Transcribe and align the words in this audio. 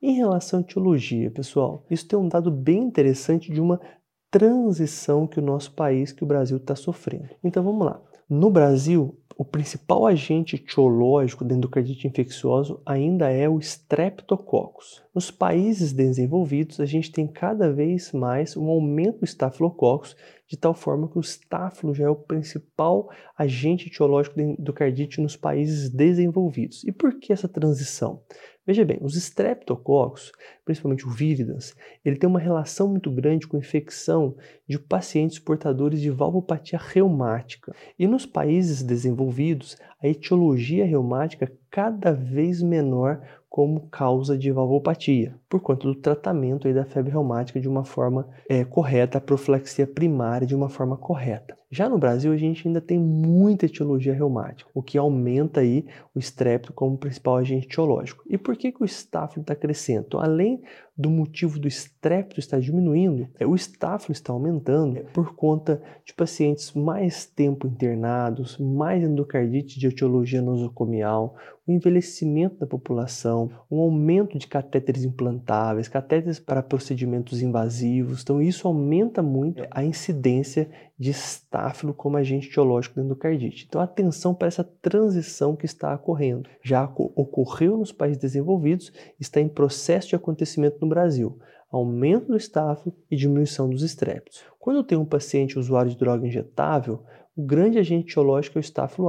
Em 0.00 0.12
relação 0.12 0.60
à 0.60 0.62
etiologia, 0.62 1.28
pessoal, 1.28 1.84
isso 1.90 2.06
tem 2.06 2.16
um 2.16 2.28
dado 2.28 2.52
bem 2.52 2.84
interessante 2.84 3.52
de 3.52 3.60
uma 3.60 3.80
transição 4.30 5.26
que 5.26 5.40
o 5.40 5.42
nosso 5.42 5.72
país, 5.72 6.12
que 6.12 6.22
o 6.22 6.26
Brasil 6.26 6.56
está 6.56 6.76
sofrendo. 6.76 7.30
Então 7.42 7.64
vamos 7.64 7.84
lá. 7.84 8.00
No 8.30 8.48
Brasil, 8.48 9.18
o 9.36 9.44
principal 9.44 10.06
agente 10.06 10.54
etiológico 10.54 11.44
da 11.44 11.54
endocardite 11.54 12.06
infecciosa 12.06 12.78
ainda 12.86 13.28
é 13.28 13.48
o 13.48 13.58
Streptococcus. 13.58 15.02
Nos 15.18 15.32
países 15.32 15.92
desenvolvidos, 15.92 16.78
a 16.78 16.86
gente 16.86 17.10
tem 17.10 17.26
cada 17.26 17.72
vez 17.72 18.12
mais 18.12 18.56
um 18.56 18.68
aumento 18.68 19.18
do 19.18 19.24
Staphylococcus, 19.24 20.14
de 20.46 20.56
tal 20.56 20.72
forma 20.72 21.08
que 21.08 21.18
o 21.18 21.20
estáfilo 21.20 21.92
já 21.92 22.04
é 22.04 22.08
o 22.08 22.14
principal 22.14 23.10
agente 23.36 23.88
etiológico 23.88 24.36
da 24.36 24.44
endocardite 24.44 25.20
nos 25.20 25.34
países 25.34 25.90
desenvolvidos. 25.90 26.84
E 26.84 26.92
por 26.92 27.18
que 27.18 27.32
essa 27.32 27.48
transição? 27.48 28.22
Veja 28.64 28.84
bem, 28.84 28.98
os 29.00 29.16
streptococcus, 29.16 30.30
principalmente 30.64 31.04
o 31.04 31.10
viridans, 31.10 31.74
ele 32.04 32.16
tem 32.16 32.28
uma 32.28 32.38
relação 32.38 32.86
muito 32.86 33.10
grande 33.10 33.48
com 33.48 33.56
infecção 33.56 34.36
de 34.68 34.78
pacientes 34.78 35.40
portadores 35.40 36.00
de 36.00 36.10
valvopatia 36.10 36.78
reumática. 36.78 37.74
E 37.98 38.06
nos 38.06 38.24
países 38.24 38.82
desenvolvidos, 38.82 39.78
a 40.02 40.08
etiologia 40.08 40.84
reumática 40.84 41.50
cada 41.70 42.12
vez 42.12 42.62
menor 42.62 43.20
como 43.48 43.88
causa 43.88 44.36
de 44.36 44.52
valvopatia, 44.52 45.34
por 45.48 45.60
conta 45.60 45.86
do 45.86 45.94
tratamento 45.94 46.72
da 46.72 46.84
febre 46.84 47.10
reumática 47.10 47.60
de 47.60 47.68
uma 47.68 47.84
forma 47.84 48.28
é, 48.48 48.64
correta, 48.64 49.18
a 49.18 49.20
profilaxia 49.20 49.86
primária 49.86 50.46
de 50.46 50.54
uma 50.54 50.68
forma 50.68 50.96
correta. 50.96 51.56
Já 51.70 51.88
no 51.88 51.98
Brasil, 51.98 52.32
a 52.32 52.36
gente 52.36 52.66
ainda 52.66 52.80
tem 52.80 52.98
muita 52.98 53.66
etiologia 53.66 54.14
reumática, 54.14 54.70
o 54.72 54.82
que 54.82 54.96
aumenta 54.96 55.60
aí 55.60 55.84
o 56.14 56.18
estrépito 56.18 56.72
como 56.72 56.96
principal 56.96 57.36
agente 57.36 57.66
etiológico. 57.66 58.22
E 58.26 58.38
por 58.38 58.56
que, 58.56 58.72
que 58.72 58.82
o 58.82 58.86
estáfilo 58.86 59.42
está 59.42 59.54
crescendo? 59.54 60.18
Além 60.18 60.62
do 60.98 61.08
motivo 61.08 61.60
do 61.60 61.68
estrépito 61.68 62.40
estar 62.40 62.58
diminuindo, 62.58 63.28
é, 63.38 63.46
o 63.46 63.54
estáfilo 63.54 64.12
está 64.12 64.32
aumentando 64.32 65.00
por 65.14 65.36
conta 65.36 65.80
de 66.04 66.12
pacientes 66.12 66.72
mais 66.72 67.24
tempo 67.24 67.68
internados, 67.68 68.58
mais 68.58 69.04
endocardite 69.04 69.78
de 69.78 69.86
etiologia 69.86 70.42
nosocomial, 70.42 71.36
o 71.68 71.72
envelhecimento 71.72 72.56
da 72.56 72.66
população, 72.66 73.50
um 73.70 73.78
aumento 73.78 74.38
de 74.38 74.46
catéteres 74.46 75.04
implantáveis, 75.04 75.86
catéteres 75.86 76.40
para 76.40 76.62
procedimentos 76.62 77.42
invasivos. 77.42 78.22
Então, 78.22 78.40
isso 78.40 78.66
aumenta 78.66 79.22
muito 79.22 79.62
a 79.70 79.84
incidência 79.84 80.70
de 80.98 81.10
estáfilo 81.10 81.92
como 81.92 82.16
agente 82.16 82.48
etiológico 82.48 82.96
da 82.96 83.02
endocardite. 83.02 83.66
Então, 83.68 83.80
atenção 83.80 84.34
para 84.34 84.48
essa 84.48 84.64
transição 84.64 85.54
que 85.54 85.66
está 85.66 85.94
ocorrendo. 85.94 86.48
Já 86.62 86.84
ocorreu 86.84 87.76
nos 87.76 87.92
países 87.92 88.18
desenvolvidos, 88.18 88.90
está 89.20 89.38
em 89.38 89.48
processo 89.48 90.08
de 90.08 90.16
acontecimento 90.16 90.78
no 90.80 90.88
Brasil. 90.88 91.38
Aumento 91.70 92.28
do 92.28 92.36
estáfilo 92.36 92.96
e 93.10 93.14
diminuição 93.14 93.68
dos 93.68 93.82
estrépitos. 93.82 94.42
Quando 94.58 94.76
eu 94.76 94.84
tenho 94.84 95.02
um 95.02 95.06
paciente 95.06 95.58
usuário 95.58 95.90
de 95.90 95.98
droga 95.98 96.26
injetável, 96.26 97.02
o 97.38 97.42
grande 97.42 97.78
agente 97.78 98.10
etiológico 98.10 98.58
é 98.58 98.60
o 98.60 98.64
Staphylo 98.64 99.08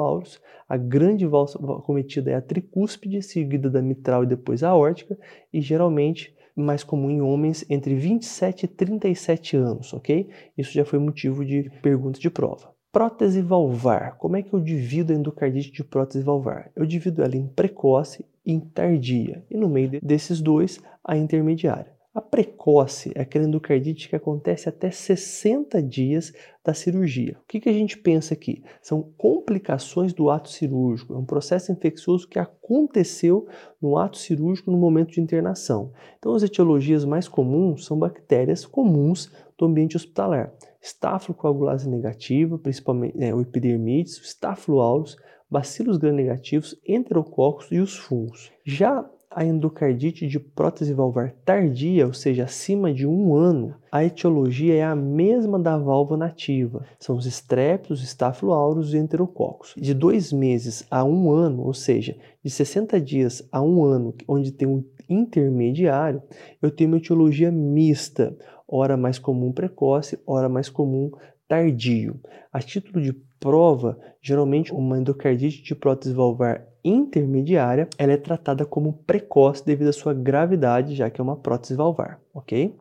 a 0.67 0.77
grande 0.77 1.25
valsa 1.25 1.58
cometida 1.58 2.30
é 2.30 2.35
a 2.35 2.41
tricúspide, 2.41 3.23
seguida 3.23 3.72
da 3.72 3.81
mitral 3.81 4.23
e 4.23 4.27
depois 4.27 4.61
a 4.61 4.69
aórtica, 4.69 5.17
e 5.52 5.59
geralmente 5.59 6.38
mais 6.55 6.83
comum 6.83 7.09
em 7.09 7.22
homens 7.22 7.66
entre 7.67 7.95
27 7.95 8.66
e 8.66 8.67
37 8.67 9.57
anos, 9.57 9.94
ok? 9.95 10.30
Isso 10.55 10.72
já 10.72 10.85
foi 10.85 11.00
motivo 11.00 11.44
de 11.44 11.72
pergunta 11.81 12.19
de 12.19 12.30
prova. 12.30 12.72
Prótese 12.91 13.41
valvar. 13.41 14.16
Como 14.17 14.38
é 14.38 14.44
que 14.44 14.53
eu 14.53 14.59
divido 14.59 15.11
a 15.11 15.16
endocardite 15.16 15.72
de 15.72 15.83
prótese 15.83 16.23
valvar? 16.23 16.72
Eu 16.75 16.85
divido 16.85 17.23
ela 17.23 17.35
em 17.35 17.47
precoce 17.47 18.23
e 18.45 18.53
em 18.53 18.59
tardia, 18.59 19.44
e 19.50 19.57
no 19.57 19.67
meio 19.67 20.00
desses 20.03 20.39
dois, 20.39 20.80
a 21.03 21.17
intermediária. 21.17 21.98
A 22.11 22.21
precoce 22.21 23.11
é 23.13 23.21
aquela 23.21 23.45
endocardite 23.45 24.09
que 24.09 24.15
acontece 24.15 24.67
até 24.67 24.89
60 24.89 25.79
dias 25.83 26.33
da 26.66 26.73
cirurgia. 26.73 27.38
O 27.43 27.47
que, 27.47 27.59
que 27.59 27.69
a 27.69 27.73
gente 27.73 27.99
pensa 27.99 28.33
aqui? 28.33 28.63
São 28.81 29.13
complicações 29.16 30.11
do 30.11 30.28
ato 30.31 30.50
cirúrgico, 30.50 31.13
é 31.13 31.17
um 31.17 31.25
processo 31.25 31.72
infeccioso 31.72 32.28
que 32.28 32.39
aconteceu 32.39 33.47
no 33.79 33.95
ato 33.95 34.17
cirúrgico 34.17 34.72
no 34.72 34.78
momento 34.78 35.11
de 35.11 35.22
internação. 35.22 35.94
Então, 36.17 36.34
as 36.34 36.41
etiologias 36.41 37.06
mais 37.06 37.28
comuns 37.28 37.85
são 37.85 38.00
bactérias 38.00 38.66
comuns 38.66 39.31
do 39.55 39.66
ambiente 39.66 39.95
hospitalar. 39.95 40.51
Estafilocoagulase 40.81 41.88
negativa, 41.88 42.57
principalmente 42.57 43.23
é, 43.23 43.35
o 43.35 43.41
epidermides, 43.41 44.17
o 44.17 44.23
Staphylo 44.23 44.79
aureus, 44.79 45.16
bacilos 45.47 45.97
gram-negativos, 45.97 46.75
enterococcus 46.88 47.72
e 47.72 47.78
os 47.78 47.95
fungos. 47.95 48.51
Já 48.66 49.07
a 49.31 49.45
endocardite 49.45 50.28
de 50.28 50.40
prótese 50.40 50.91
valvar 50.91 51.31
tardia, 51.45 52.07
ou 52.07 52.13
seja, 52.13 52.45
acima 52.45 52.91
de 52.91 53.06
um 53.06 53.35
ano, 53.35 53.75
a 53.91 54.03
etiologia 54.03 54.75
é 54.75 54.84
a 54.84 54.95
mesma 54.95 55.59
da 55.59 55.78
válvula 55.78 56.17
nativa. 56.17 56.84
São 56.97 57.16
os 57.16 57.28
estrépitos, 57.28 58.01
Staphylo 58.01 58.53
aureus 58.53 58.94
e 58.94 58.97
enterococcus. 58.97 59.75
De 59.78 59.94
dois 59.94 60.34
meses 60.34 60.85
a 60.90 61.03
um 61.03 61.31
ano, 61.31 61.63
ou 61.63 61.73
seja, 61.73 62.17
de 62.44 62.50
60 62.50 63.00
dias 63.00 63.47
a 63.51 63.62
um 63.62 63.84
ano, 63.84 64.16
onde 64.28 64.51
tem 64.51 64.67
um 64.67 64.84
intermediário, 65.07 66.22
eu 66.59 66.72
tenho 66.72 66.90
uma 66.90 66.97
etiologia 66.97 67.51
mista, 67.51 68.35
ora 68.67 68.97
mais 68.97 69.19
comum 69.19 69.51
precoce, 69.51 70.19
ora 70.25 70.50
mais 70.50 70.69
comum 70.69 71.11
tardio. 71.47 72.19
A 72.51 72.59
título 72.59 73.01
de 73.01 73.13
prova, 73.40 74.00
geralmente 74.22 74.73
uma 74.73 74.97
endocardite 74.97 75.63
de 75.63 75.75
prótese 75.75 76.13
valvar 76.13 76.69
intermediária, 76.84 77.90
ela 77.97 78.13
é 78.13 78.17
tratada 78.17 78.66
como 78.66 78.94
precoce 79.06 79.66
devido 79.66 79.90
à 79.90 79.94
sua 79.94 80.13
gravidade, 80.13 80.95
já 80.95 81.09
que 81.09 81.19
é 81.22 81.23
uma 81.23 81.35
prótese 81.38 81.75
valvar, 81.75 82.19
ok? 82.34 82.75